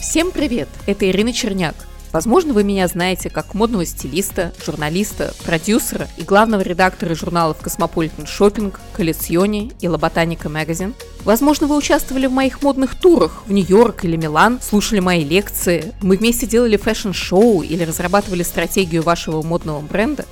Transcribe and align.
Всем 0.00 0.30
привет! 0.30 0.68
Это 0.86 1.10
Ирина 1.10 1.32
Черняк. 1.32 1.74
Возможно, 2.12 2.52
вы 2.52 2.62
меня 2.62 2.86
знаете 2.86 3.30
как 3.30 3.52
модного 3.52 3.84
стилиста, 3.84 4.52
журналиста, 4.64 5.34
продюсера 5.44 6.06
и 6.16 6.22
главного 6.22 6.62
редактора 6.62 7.16
журналов 7.16 7.56
Cosmopolitan 7.60 8.24
Shopping, 8.24 8.72
Collezioni 8.92 9.72
и 9.80 9.86
Botanica 9.86 10.44
Magazine. 10.44 10.94
Возможно, 11.24 11.66
вы 11.66 11.76
участвовали 11.76 12.28
в 12.28 12.32
моих 12.32 12.62
модных 12.62 12.94
турах 12.94 13.42
в 13.46 13.52
Нью-Йорк 13.52 14.04
или 14.04 14.14
Милан, 14.14 14.60
слушали 14.62 15.00
мои 15.00 15.24
лекции, 15.24 15.92
мы 16.00 16.16
вместе 16.16 16.46
делали 16.46 16.76
фэшн-шоу 16.76 17.62
или 17.62 17.82
разрабатывали 17.82 18.44
стратегию 18.44 19.02
вашего 19.02 19.42
модного 19.42 19.80
бренда. 19.80 20.26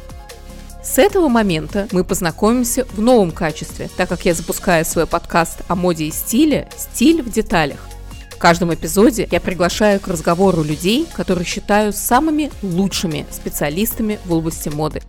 С 0.82 0.96
этого 0.96 1.26
момента 1.26 1.88
мы 1.90 2.04
познакомимся 2.04 2.84
в 2.92 3.00
новом 3.00 3.32
качестве, 3.32 3.90
так 3.96 4.08
как 4.08 4.24
я 4.24 4.34
запускаю 4.34 4.84
свой 4.84 5.08
подкаст 5.08 5.62
о 5.66 5.74
моде 5.74 6.04
и 6.04 6.12
стиле 6.12 6.68
«Стиль 6.76 7.20
в 7.20 7.32
деталях», 7.32 7.80
в 8.36 8.38
каждом 8.38 8.72
эпизоде 8.74 9.26
я 9.30 9.40
приглашаю 9.40 9.98
к 9.98 10.08
разговору 10.08 10.62
людей, 10.62 11.06
которые 11.14 11.46
считаю 11.46 11.94
самыми 11.94 12.50
лучшими 12.62 13.24
специалистами 13.30 14.18
в 14.26 14.34
области 14.34 14.68
моды. 14.68 15.00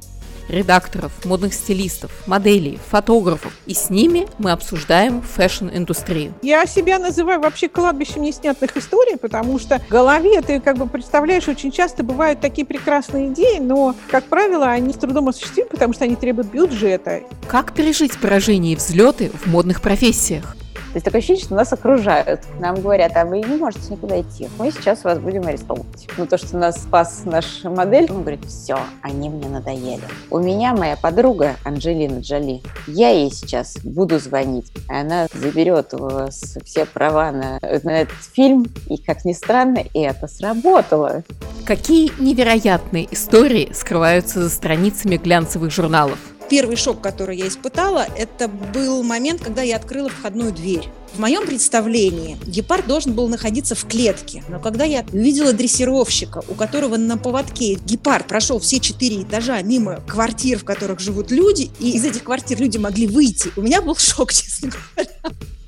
Редакторов, 0.48 1.12
модных 1.26 1.54
стилистов, 1.54 2.10
моделей, 2.26 2.80
фотографов. 2.90 3.52
И 3.66 3.74
с 3.74 3.90
ними 3.90 4.28
мы 4.38 4.52
обсуждаем 4.52 5.22
фэшн-индустрию. 5.22 6.36
Я 6.42 6.66
себя 6.66 7.00
называю 7.00 7.42
вообще 7.42 7.68
кладбищем 7.68 8.22
неснятных 8.22 8.78
историй, 8.78 9.18
потому 9.18 9.60
что 9.60 9.80
в 9.80 9.90
голове 9.90 10.42
ты 10.42 10.62
как 10.62 10.78
бы 10.78 10.88
представляешь, 10.88 11.50
очень 11.50 11.74
часто 11.74 12.04
бывают 12.04 12.40
такие 12.40 12.66
прекрасные 12.66 13.34
идеи, 13.34 13.60
но, 13.60 13.94
как 14.10 14.24
правило, 14.24 14.68
они 14.68 14.94
с 14.94 14.96
трудом 14.96 15.28
осуществимы, 15.28 15.68
потому 15.70 15.92
что 15.92 16.06
они 16.06 16.16
требуют 16.16 16.48
бюджета. 16.48 17.24
Как 17.50 17.74
пережить 17.74 18.18
поражение 18.18 18.72
и 18.72 18.78
взлеты 18.78 19.32
в 19.32 19.48
модных 19.48 19.82
профессиях? 19.82 20.56
То 20.88 20.96
есть 20.96 21.06
такое 21.06 21.20
ощущение, 21.20 21.44
что 21.44 21.56
нас 21.56 21.74
окружают. 21.74 22.42
Нам 22.60 22.82
говорят, 22.82 23.16
а 23.16 23.26
вы 23.26 23.42
не 23.42 23.58
можете 23.58 23.92
никуда 23.92 24.22
идти. 24.22 24.48
Мы 24.58 24.72
сейчас 24.72 25.04
вас 25.04 25.20
будем 25.20 25.46
арестовывать. 25.46 26.08
Но 26.18 26.26
то, 26.26 26.38
что 26.38 26.58
нас 26.58 26.84
спас 26.84 27.24
наш 27.26 27.64
модель, 27.64 28.08
он 28.10 28.22
говорит, 28.22 28.46
все, 28.46 28.80
они 29.02 29.30
мне 29.30 29.48
надоели. 29.48 30.04
У 30.30 30.40
меня 30.40 30.74
моя 30.74 30.96
подруга 30.96 31.56
Анджелина 31.64 32.20
Джоли. 32.20 32.62
Я 32.88 33.10
ей 33.10 33.32
сейчас 33.32 33.78
буду 33.84 34.20
звонить. 34.20 34.72
Она 34.88 35.28
заберет 35.34 35.94
у 35.94 35.98
вас 35.98 36.58
все 36.64 36.86
права 36.86 37.32
на, 37.32 37.60
на 37.84 38.02
этот 38.02 38.18
фильм. 38.34 38.68
И, 38.88 38.98
как 38.98 39.26
ни 39.26 39.34
странно, 39.34 39.84
это 39.94 40.28
сработало. 40.28 41.24
Какие 41.66 42.12
невероятные 42.20 43.08
истории 43.12 43.72
скрываются 43.74 44.42
за 44.42 44.50
страницами 44.50 45.18
глянцевых 45.18 45.72
журналов? 45.72 46.18
Первый 46.50 46.78
шок, 46.78 47.02
который 47.02 47.38
я 47.38 47.48
испытала, 47.48 48.08
это 48.16 48.48
был 48.48 49.04
момент, 49.04 49.42
когда 49.42 49.62
я 49.62 49.76
открыла 49.76 50.10
входную 50.10 50.54
дверь. 50.54 50.88
В 51.14 51.20
моем 51.20 51.46
представлении 51.46 52.38
гепард 52.46 52.88
должен 52.88 53.14
был 53.14 53.28
находиться 53.28 53.76
в 53.76 53.86
клетке. 53.86 54.44
Но 54.48 54.60
когда 54.60 54.86
я 54.86 55.06
увидела 55.12 55.52
дрессировщика, 55.52 56.44
у 56.48 56.54
которого 56.54 56.96
на 56.96 57.18
поводке 57.18 57.76
гепард 57.76 58.28
прошел 58.28 58.60
все 58.60 58.80
четыре 58.80 59.24
этажа 59.24 59.62
мимо 59.62 60.02
квартир, 60.08 60.60
в 60.60 60.64
которых 60.64 61.00
живут 61.00 61.32
люди, 61.32 61.70
и 61.80 61.92
из 61.92 62.06
этих 62.06 62.24
квартир 62.24 62.60
люди 62.60 62.78
могли 62.78 63.08
выйти, 63.08 63.52
у 63.58 63.62
меня 63.62 63.82
был 63.82 63.96
шок, 63.96 64.32
честно 64.34 64.70
говоря. 64.70 65.12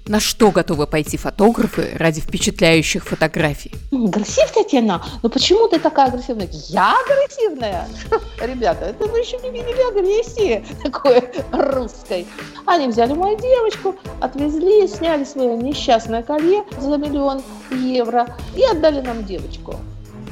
На 0.10 0.20
что 0.20 0.50
готовы 0.50 0.88
пойти 0.88 1.18
фотографы 1.18 1.92
ради 1.94 2.20
впечатляющих 2.20 3.06
фотографий? 3.06 3.72
Агрессивная 3.92 4.64
тема? 4.64 5.06
Но 5.22 5.30
почему 5.30 5.68
ты 5.68 5.78
такая 5.78 6.08
агрессивная? 6.08 6.50
Я 6.70 6.96
агрессивная? 7.06 7.88
Ребята, 8.42 8.86
это 8.86 9.06
вы 9.06 9.20
еще 9.20 9.38
не 9.38 9.52
видели 9.52 9.88
агрессии 9.88 10.66
такой 10.82 11.22
русской. 11.52 12.26
Они 12.66 12.88
взяли 12.88 13.14
мою 13.14 13.38
девочку, 13.38 13.96
отвезли, 14.20 14.88
сняли 14.88 15.26
свое 15.26 15.56
несчастное 15.56 16.24
колье 16.24 16.64
за 16.82 16.98
миллион 16.98 17.44
евро 17.70 18.36
и 18.58 18.64
отдали 18.64 19.02
нам 19.02 19.24
девочку. 19.24 19.76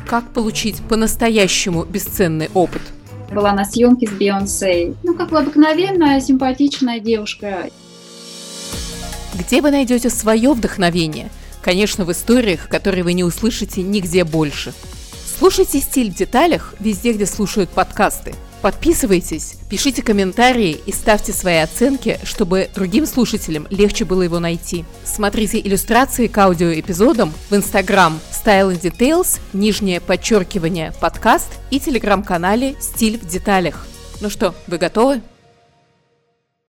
Как 0.09 0.33
получить 0.33 0.81
по-настоящему 0.89 1.85
бесценный 1.85 2.49
опыт? 2.55 2.81
Была 3.31 3.53
на 3.53 3.63
съемке 3.63 4.07
с 4.07 4.11
Бейонсе. 4.11 4.95
Ну, 5.03 5.13
как 5.13 5.29
бы 5.29 5.37
обыкновенная, 5.37 6.19
симпатичная 6.19 6.99
девушка. 6.99 7.69
Где 9.37 9.61
вы 9.61 9.69
найдете 9.69 10.09
свое 10.09 10.51
вдохновение? 10.53 11.29
Конечно, 11.61 12.05
в 12.05 12.11
историях, 12.11 12.67
которые 12.69 13.03
вы 13.03 13.13
не 13.13 13.23
услышите 13.23 13.83
нигде 13.83 14.23
больше. 14.23 14.73
Слушайте 15.37 15.79
«Стиль 15.79 16.11
в 16.11 16.15
деталях» 16.15 16.73
везде, 16.79 17.13
где 17.13 17.27
слушают 17.27 17.69
подкасты. 17.69 18.33
Подписывайтесь, 18.63 19.53
пишите 19.69 20.01
комментарии 20.01 20.79
и 20.83 20.91
ставьте 20.91 21.31
свои 21.31 21.57
оценки, 21.57 22.19
чтобы 22.23 22.69
другим 22.73 23.05
слушателям 23.05 23.67
легче 23.69 24.05
было 24.05 24.23
его 24.23 24.39
найти. 24.39 24.83
Смотрите 25.05 25.59
иллюстрации 25.59 26.25
к 26.25 26.37
аудиоэпизодам 26.39 27.31
в 27.51 27.53
Instagram 27.53 28.19
Style 28.31 28.73
and 28.73 28.81
Details, 28.81 29.39
нижнее 29.53 30.01
подчеркивание 30.01 30.93
подкаст 30.99 31.49
и 31.69 31.79
телеграм-канале 31.79 32.75
«Стиль 32.79 33.19
в 33.19 33.27
деталях». 33.27 33.85
Ну 34.19 34.31
что, 34.31 34.55
вы 34.65 34.79
готовы? 34.79 35.21